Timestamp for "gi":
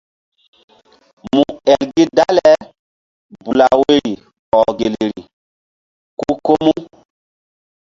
1.95-2.03